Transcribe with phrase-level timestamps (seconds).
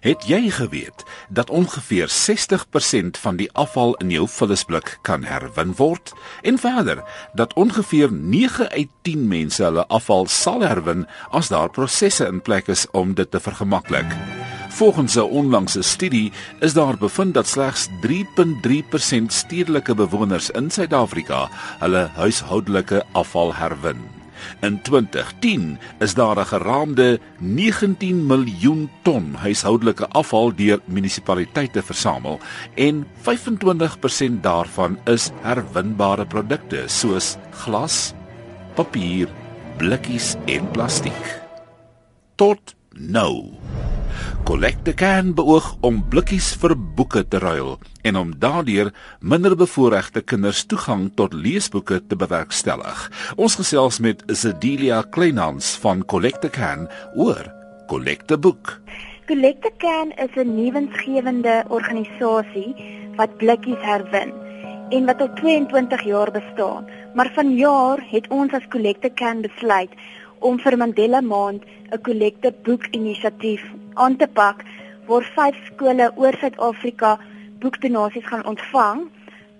[0.00, 6.12] Het jy geweet dat ongeveer 60% van die afval in jou vullisblik kan herwin word?
[6.42, 12.26] En verder, dat ongeveer 9 uit 10 mense hulle afval sal herwin as daar prosesse
[12.26, 14.14] in plek is om dit te vergemaklik.
[14.68, 22.10] Volgens 'n onlangse studie is daar bevind dat slegs 3.3% stedelike bewoners in Suid-Afrika hulle
[22.14, 24.17] huishoudelike afval herwin.
[24.60, 32.38] In 2010 is daar 'n geraamde 19 miljoen ton huishoudelike afval deur munisipaliteite versamel
[32.74, 38.14] en 25% daarvan is herwinbare produkte soos glas,
[38.74, 39.28] papier,
[39.76, 41.40] blikkies en plastiek.
[42.34, 43.54] Tot nou
[44.44, 47.76] Collecte kan beoog om blikkies vir boeke te ruil
[48.08, 53.04] en om daardeur minderbevoorregte kinders toegang tot leesboeke te bewerkstellig.
[53.36, 57.44] Ons gesels met Zedelia Kleinhans van Collecte Can oor
[57.88, 58.78] Collecte Boek.
[59.28, 62.74] Collecte Can is 'n nuwensgewende organisasie
[63.16, 64.32] wat blikkies herwin
[64.90, 66.86] en wat al 22 jaar bestaan.
[67.14, 69.92] Maar vanjaar het ons as Collecte Can besluit
[70.40, 74.64] om vir Mandela Maand 'n kollekte boek inisiatief aan te pak
[75.06, 77.18] waar vyf skole oor Suid-Afrika
[77.60, 79.00] boekdonasies gaan ontvang.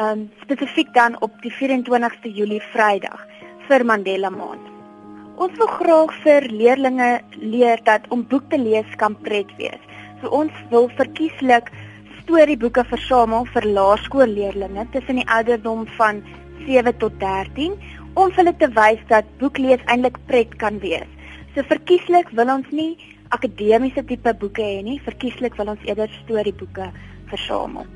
[0.00, 3.26] Um spesifiek dan op die 24ste Julie Vrydag
[3.68, 4.64] vir Mandela Maand.
[5.36, 9.80] Ons wil graag vir leerders leer dat om boek te lees kan pret wees.
[10.20, 11.70] So ons wil verkieslik
[12.22, 16.22] storieboeke versamel vir laerskoolleerders tussen die ouderdom van
[16.66, 17.78] 7 tot 13
[18.14, 21.08] om hulle te wys dat boeklees eintlik pret kan wees.
[21.54, 22.96] So verkieslik wil ons nie
[23.34, 26.90] akademiese tipe boeke hê nie, verkieslik wil ons eerder storieboeke
[27.30, 27.86] versamel.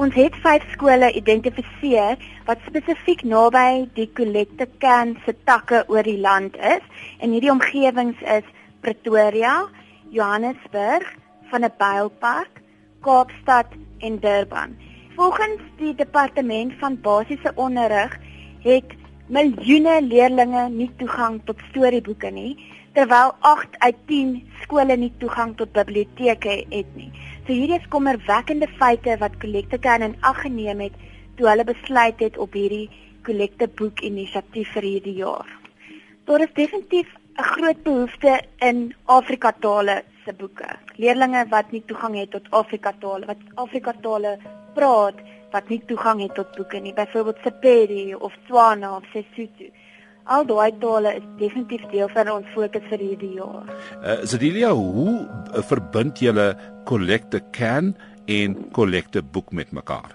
[0.00, 6.20] Ons het vyf skole identifiseer wat spesifiek naby die kollekte kern se takke oor die
[6.20, 6.84] land is
[7.20, 8.46] en hierdie omgewings is
[8.80, 9.66] Pretoria,
[10.08, 11.04] Johannesburg,
[11.50, 12.62] van 'n Bylpark,
[13.04, 13.66] Kaapstad
[13.98, 14.76] en Durban.
[15.16, 18.16] Volgens die departement van basiese onderrig
[18.64, 18.96] het
[19.30, 22.56] miljoene leerders nie toegang tot storieboeke nie,
[22.94, 24.32] terwyl 8 uit 10
[24.64, 27.10] skole nie toegang tot biblioteke het nie.
[27.46, 30.98] So hierdie is kommerwekkende feite wat Collecte kan in ag geneem het
[31.38, 32.90] toe hulle besluit het op hierdie
[33.24, 35.46] Collecte boek inisiatief vir hierdie jaar.
[36.26, 40.68] Daar is definitief 'n groot behoefte in Afrika tale se boeke.
[40.96, 44.38] Leerders wat nie toegang het tot Afrika tale, wat Afrika tale
[44.74, 45.14] praat,
[45.52, 49.70] wat nie toegang het tot boeke nie, byvoorbeeld Sepedi of Tswana of Sesotho.
[50.30, 53.66] Al daai tale is definitief deel van ons fokus vir hierdie jaar.
[53.98, 56.52] Uh, Zedilia, hoe uh, verbind julle
[56.86, 57.94] Collecte Can
[58.30, 60.14] en Collecte Boek met mekaar?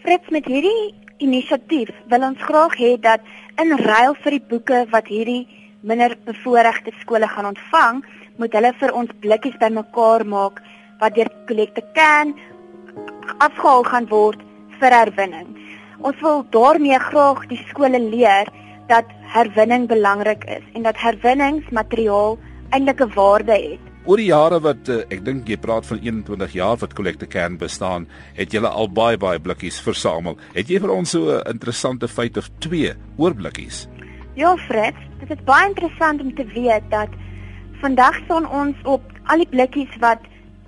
[0.00, 3.24] Frits met hierdie inisiatief wil ons graag hê dat
[3.60, 5.42] in ruil vir die boeke wat hierdie
[5.82, 8.00] minder bevoorregte skole gaan ontvang,
[8.38, 10.62] moet hulle vir ons blikkies bymekaar maak
[11.02, 12.32] wat deur Collecte Can
[13.38, 14.40] afgehaal gaan word
[14.80, 15.48] vir herwinning.
[15.98, 18.48] Ons wil daarmee graag die skole leer
[18.88, 22.38] dat herwinning belangrik is en dat herwinningsmateriaal
[22.70, 23.84] eintlik 'n waarde het.
[24.08, 27.58] Oor die jare wat uh, ek dink jy praat van 21 jaar wat Collecte Can
[27.58, 30.38] bestaan, het jy al baie baie blikkies versamel.
[30.54, 33.88] Het jy vir ons so 'n interessante feit of twee oor blikkies?
[34.34, 37.08] Ja, Fred, dit is baie interessant om te weet dat
[37.80, 40.18] vandag staan ons op al die blikkies wat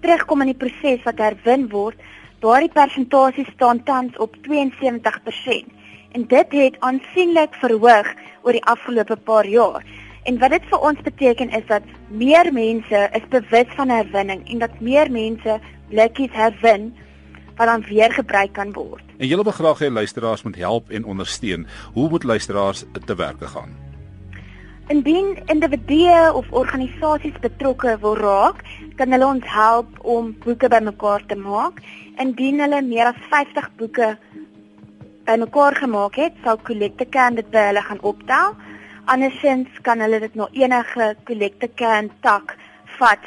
[0.00, 1.98] terugkom in die proses wat herwin word
[2.44, 5.70] Daardie persentasie staan tans op 72%
[6.12, 8.10] en dit het aansienlik verhoog
[8.42, 9.84] oor die afgelope paar jaar.
[10.28, 14.58] En wat dit vir ons beteken is dat meer mense is bewus van herwinning en
[14.58, 15.58] dat meer mense
[15.88, 16.90] blikkies herwin
[17.56, 19.04] wat dan weer gebruik kan word.
[19.16, 21.66] En julle wil graag hê luisteraars moet help en ondersteun.
[21.92, 23.85] Hoe moet luisteraars te werk gaan?
[24.86, 28.60] Indien individue of organisasies betrokke wil raak,
[28.94, 31.82] kan hulle ons help om boeke bymekaar te maak.
[32.22, 34.12] Indien hulle meer as 50 boeke
[35.26, 38.54] bymekaar gemaak het, sal Collecte Can dit by hulle gaan optel.
[39.10, 42.54] Andersins kan hulle dit na enige Collecte Can tak
[43.00, 43.24] vat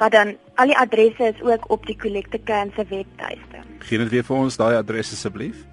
[0.00, 3.60] wat dan al die adresse is ook op die Collecte Can se webtuiste.
[3.84, 5.68] Gee net weer vir ons daai adres asseblief.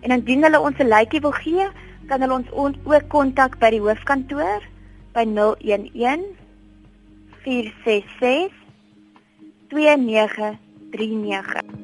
[0.00, 1.66] en indien hulle ons 'n lytjie wil gee,
[2.08, 4.60] kan hulle ons on, ook kontak by die hoofkantoor
[5.14, 6.24] by 011
[7.42, 8.52] 466
[9.68, 11.76] 2939.